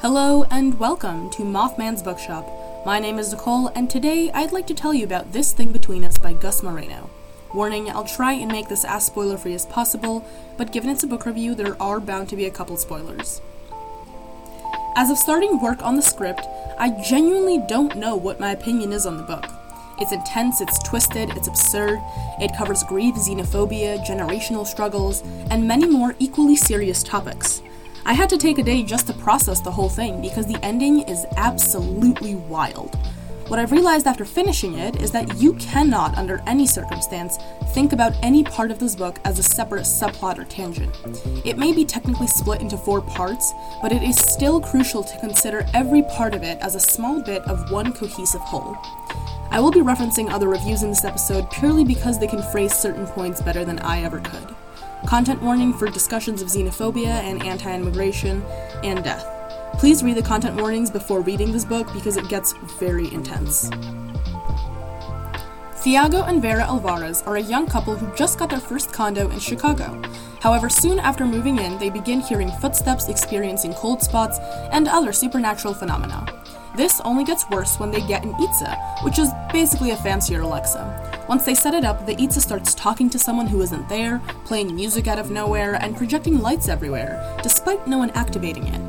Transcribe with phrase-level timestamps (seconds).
[0.00, 2.46] Hello and welcome to Mothman's Bookshop.
[2.86, 6.04] My name is Nicole, and today I'd like to tell you about This Thing Between
[6.04, 7.10] Us by Gus Moreno.
[7.54, 10.24] Warning, I'll try and make this as spoiler free as possible,
[10.56, 13.40] but given it's a book review, there are bound to be a couple spoilers.
[14.94, 16.46] As of starting work on the script,
[16.78, 19.46] I genuinely don't know what my opinion is on the book.
[19.98, 21.98] It's intense, it's twisted, it's absurd,
[22.38, 27.62] it covers grief, xenophobia, generational struggles, and many more equally serious topics.
[28.08, 31.00] I had to take a day just to process the whole thing because the ending
[31.08, 32.94] is absolutely wild.
[33.48, 37.36] What I've realized after finishing it is that you cannot, under any circumstance,
[37.72, 40.96] think about any part of this book as a separate subplot or tangent.
[41.44, 43.52] It may be technically split into four parts,
[43.82, 47.42] but it is still crucial to consider every part of it as a small bit
[47.42, 48.76] of one cohesive whole.
[49.50, 53.08] I will be referencing other reviews in this episode purely because they can phrase certain
[53.08, 54.54] points better than I ever could.
[55.04, 58.42] Content warning for discussions of xenophobia and anti immigration
[58.82, 59.24] and death.
[59.74, 63.70] Please read the content warnings before reading this book because it gets very intense.
[65.86, 69.38] Thiago and Vera Alvarez are a young couple who just got their first condo in
[69.38, 70.02] Chicago.
[70.40, 74.38] However, soon after moving in, they begin hearing footsteps, experiencing cold spots,
[74.72, 76.26] and other supernatural phenomena.
[76.76, 81.05] This only gets worse when they get an Itza, which is basically a fancier Alexa.
[81.28, 84.72] Once they set it up, the Itza starts talking to someone who isn't there, playing
[84.72, 88.80] music out of nowhere, and projecting lights everywhere, despite no one activating it.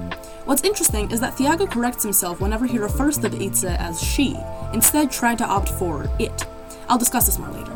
[0.45, 4.37] What's interesting is that Thiago corrects himself whenever he refers to the Itza as she,
[4.71, 6.45] instead trying to opt for it.
[6.87, 7.75] I'll discuss this more later.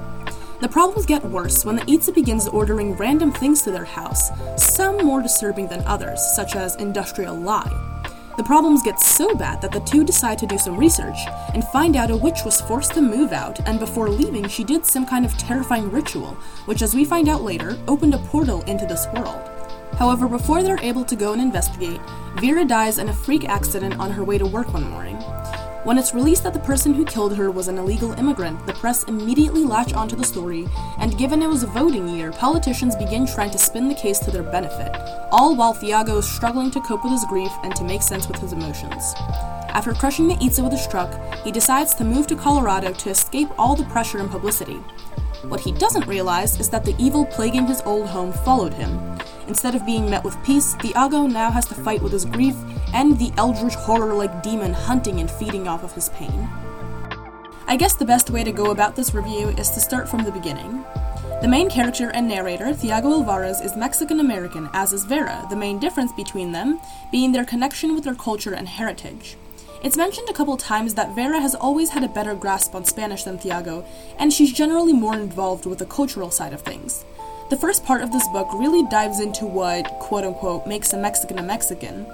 [0.61, 4.97] The problems get worse when the Itza begins ordering random things to their house, some
[4.97, 7.90] more disturbing than others, such as industrial lye.
[8.37, 11.17] The problems get so bad that the two decide to do some research
[11.53, 14.85] and find out a witch was forced to move out, and before leaving, she did
[14.85, 18.85] some kind of terrifying ritual, which, as we find out later, opened a portal into
[18.85, 19.49] this world.
[19.99, 21.99] However, before they're able to go and investigate,
[22.37, 25.20] Vera dies in a freak accident on her way to work one morning.
[25.83, 29.03] When it's released that the person who killed her was an illegal immigrant, the press
[29.05, 30.67] immediately latch onto the story,
[30.99, 34.29] and given it was a voting year, politicians begin trying to spin the case to
[34.29, 34.95] their benefit,
[35.31, 38.37] all while Thiago is struggling to cope with his grief and to make sense with
[38.37, 39.15] his emotions.
[39.69, 41.11] After crushing the Itza with his truck,
[41.43, 44.77] he decides to move to Colorado to escape all the pressure and publicity.
[45.47, 49.17] What he doesn't realize is that the evil plaguing his old home followed him.
[49.47, 52.55] Instead of being met with peace, Thiago now has to fight with his grief
[52.93, 56.49] and the eldritch horror like demon hunting and feeding off of his pain.
[57.67, 60.31] I guess the best way to go about this review is to start from the
[60.31, 60.83] beginning.
[61.41, 65.79] The main character and narrator, Thiago Alvarez, is Mexican American, as is Vera, the main
[65.79, 66.79] difference between them
[67.11, 69.37] being their connection with their culture and heritage.
[69.83, 73.23] It's mentioned a couple times that Vera has always had a better grasp on Spanish
[73.23, 73.83] than Thiago,
[74.19, 77.03] and she's generally more involved with the cultural side of things.
[77.49, 81.39] The first part of this book really dives into what, quote unquote, makes a Mexican
[81.39, 82.05] a Mexican,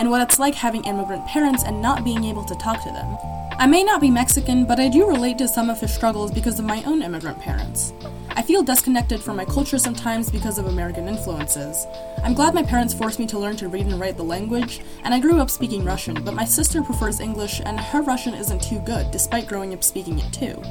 [0.00, 3.18] and what it's like having immigrant parents and not being able to talk to them.
[3.58, 6.58] I may not be Mexican, but I do relate to some of his struggles because
[6.58, 7.92] of my own immigrant parents.
[8.30, 11.86] I feel disconnected from my culture sometimes because of American influences.
[12.24, 15.12] I'm glad my parents forced me to learn to read and write the language, and
[15.12, 18.78] I grew up speaking Russian, but my sister prefers English and her Russian isn't too
[18.86, 20.62] good, despite growing up speaking it too.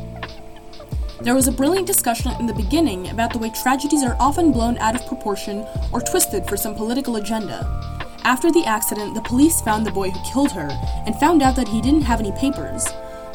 [1.21, 4.79] There was a brilliant discussion in the beginning about the way tragedies are often blown
[4.79, 7.98] out of proportion or twisted for some political agenda.
[8.23, 10.69] After the accident, the police found the boy who killed her
[11.05, 12.87] and found out that he didn't have any papers.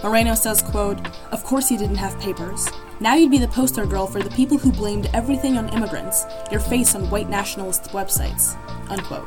[0.03, 0.99] Moreno says, quote,
[1.33, 2.69] Of course he didn't have papers.
[3.01, 6.61] Now you'd be the poster girl for the people who blamed everything on immigrants, your
[6.61, 8.57] face on white nationalist websites.
[8.91, 9.27] Unquote.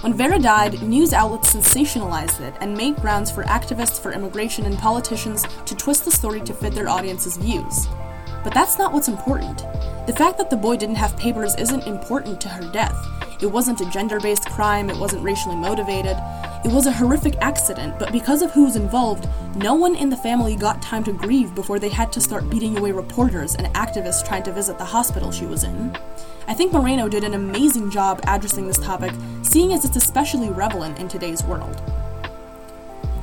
[0.00, 4.78] When Vera died, news outlets sensationalized it and made grounds for activists for immigration and
[4.78, 7.88] politicians to twist the story to fit their audience's views.
[8.44, 9.64] But that's not what's important.
[10.06, 12.96] The fact that the boy didn't have papers isn't important to her death.
[13.40, 16.16] It wasn't a gender based crime, it wasn't racially motivated.
[16.64, 20.16] It was a horrific accident, but because of who was involved, no one in the
[20.16, 24.26] family got time to grieve before they had to start beating away reporters and activists
[24.26, 25.96] trying to visit the hospital she was in.
[26.48, 30.98] I think Moreno did an amazing job addressing this topic, seeing as it's especially relevant
[30.98, 31.80] in today's world.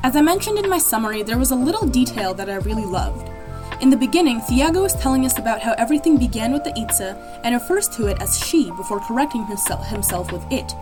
[0.02, 3.28] As I mentioned in my summary, there was a little detail that I really loved.
[3.78, 7.14] In the beginning, Thiago is telling us about how everything began with the Itza
[7.44, 10.72] and refers to it as she before correcting himself, himself with it.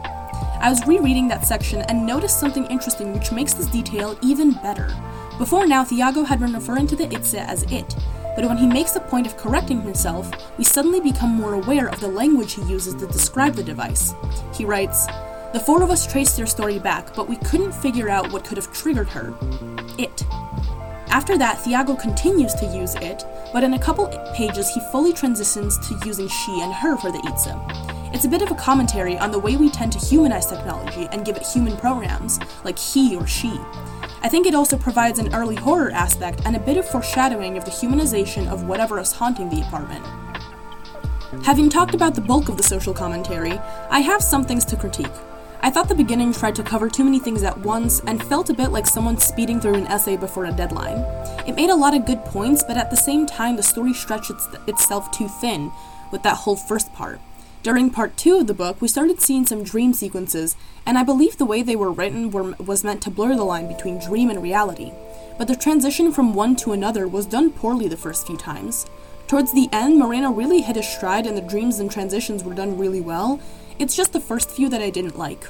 [0.60, 4.94] I was rereading that section and noticed something interesting which makes this detail even better.
[5.38, 7.96] Before now, Thiago had been referring to the Itza as it,
[8.36, 11.98] but when he makes a point of correcting himself, we suddenly become more aware of
[11.98, 14.14] the language he uses to describe the device.
[14.54, 15.06] He writes,
[15.52, 18.56] The four of us traced their story back, but we couldn't figure out what could
[18.56, 19.34] have triggered her.
[19.98, 20.24] It.
[21.08, 25.78] After that, Thiago continues to use it, but in a couple pages he fully transitions
[25.88, 27.60] to using she and her for the Itza.
[28.12, 31.24] It's a bit of a commentary on the way we tend to humanize technology and
[31.24, 33.58] give it human pronouns, like he or she.
[34.22, 37.64] I think it also provides an early horror aspect and a bit of foreshadowing of
[37.64, 40.04] the humanization of whatever is haunting the apartment.
[41.44, 43.58] Having talked about the bulk of the social commentary,
[43.90, 45.12] I have some things to critique.
[45.64, 48.54] I thought the beginning tried to cover too many things at once and felt a
[48.54, 50.98] bit like someone speeding through an essay before a deadline.
[51.48, 54.30] It made a lot of good points, but at the same time, the story stretched
[54.30, 55.72] its- itself too thin
[56.10, 57.18] with that whole first part.
[57.62, 61.38] During part two of the book, we started seeing some dream sequences, and I believe
[61.38, 64.42] the way they were written were, was meant to blur the line between dream and
[64.42, 64.92] reality.
[65.38, 68.84] But the transition from one to another was done poorly the first few times.
[69.26, 72.76] Towards the end, Moreno really hit his stride, and the dreams and transitions were done
[72.76, 73.40] really well.
[73.78, 75.44] It's just the first few that I didn't like.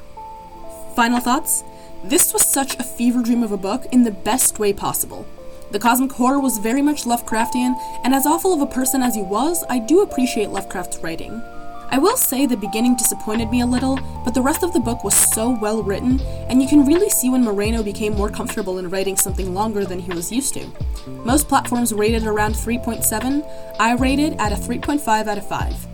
[0.97, 1.63] Final thoughts?
[2.05, 5.27] This was such a fever dream of a book in the best way possible.
[5.73, 9.23] The cosmic horror was very much Lovecraftian, and as awful of a person as he
[9.23, 11.43] was, I do appreciate Lovecraft's writing.
[11.91, 15.05] I will say the beginning disappointed me a little, but the rest of the book
[15.05, 18.89] was so well written, and you can really see when Moreno became more comfortable in
[18.89, 20.67] writing something longer than he was used to.
[21.07, 25.94] Most platforms rated around 3.7, I rated at a 3.5 out of 5.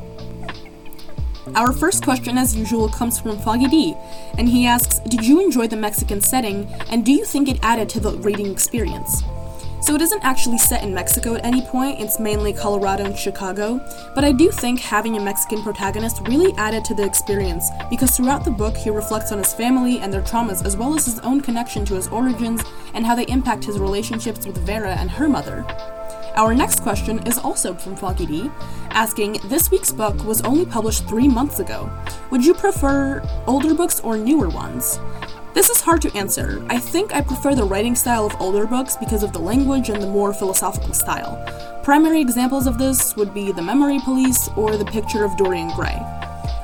[1.54, 3.96] Our first question, as usual, comes from Foggy D,
[4.38, 7.88] and he asks Did you enjoy the Mexican setting, and do you think it added
[7.90, 9.22] to the reading experience?
[9.80, 13.80] So it isn't actually set in Mexico at any point, it's mainly Colorado and Chicago,
[14.14, 18.44] but I do think having a Mexican protagonist really added to the experience because throughout
[18.44, 21.40] the book he reflects on his family and their traumas as well as his own
[21.40, 25.64] connection to his origins and how they impact his relationships with Vera and her mother.
[26.36, 28.50] Our next question is also from Foggy D,
[28.90, 31.90] asking This week's book was only published three months ago.
[32.30, 34.98] Would you prefer older books or newer ones?
[35.52, 36.64] This is hard to answer.
[36.70, 40.00] I think I prefer the writing style of older books because of the language and
[40.00, 41.42] the more philosophical style.
[41.82, 45.98] Primary examples of this would be The Memory Police or The Picture of Dorian Gray.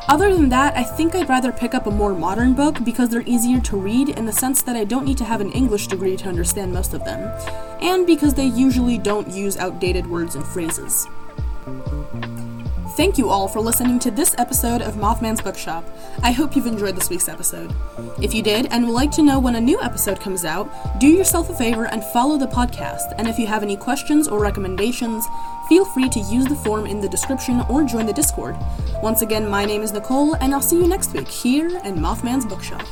[0.08, 3.22] Other than that, I think I'd rather pick up a more modern book because they're
[3.26, 6.16] easier to read in the sense that I don't need to have an English degree
[6.18, 7.28] to understand most of them,
[7.82, 11.08] and because they usually don't use outdated words and phrases.
[12.96, 15.84] Thank you all for listening to this episode of Mothman's Bookshop.
[16.22, 17.74] I hope you've enjoyed this week's episode.
[18.22, 21.08] If you did and would like to know when a new episode comes out, do
[21.08, 23.12] yourself a favor and follow the podcast.
[23.18, 25.26] And if you have any questions or recommendations,
[25.68, 28.56] feel free to use the form in the description or join the Discord.
[29.02, 32.46] Once again, my name is Nicole, and I'll see you next week here in Mothman's
[32.46, 32.86] Bookshop.